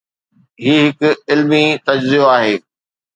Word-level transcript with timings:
هي 0.63 0.77
هڪ 0.99 1.03
علمي 1.31 1.65
تجزيو 1.85 2.23
آهي. 2.37 2.53